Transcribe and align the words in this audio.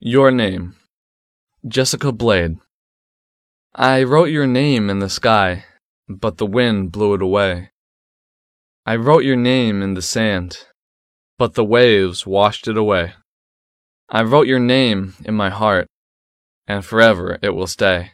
Your 0.00 0.30
Name 0.30 0.76
Jessica 1.66 2.12
Blade 2.12 2.58
I 3.74 4.04
wrote 4.04 4.30
your 4.30 4.46
name 4.46 4.90
in 4.90 5.00
the 5.00 5.08
sky, 5.08 5.64
but 6.08 6.36
the 6.36 6.46
wind 6.46 6.92
blew 6.92 7.14
it 7.14 7.22
away. 7.22 7.70
I 8.86 8.94
wrote 8.94 9.24
your 9.24 9.34
name 9.34 9.82
in 9.82 9.94
the 9.94 10.02
sand, 10.02 10.66
but 11.36 11.54
the 11.54 11.64
waves 11.64 12.24
washed 12.24 12.68
it 12.68 12.76
away. 12.76 13.14
I 14.08 14.22
wrote 14.22 14.46
your 14.46 14.60
name 14.60 15.14
in 15.24 15.34
my 15.34 15.50
heart, 15.50 15.88
and 16.68 16.84
forever 16.84 17.36
it 17.42 17.50
will 17.50 17.66
stay. 17.66 18.12